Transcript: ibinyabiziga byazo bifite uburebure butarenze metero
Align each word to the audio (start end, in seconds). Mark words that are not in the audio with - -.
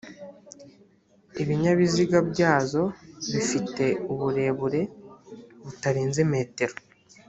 ibinyabiziga 1.41 2.17
byazo 2.31 2.83
bifite 3.31 3.85
uburebure 4.13 4.81
butarenze 5.65 6.21
metero 6.33 6.75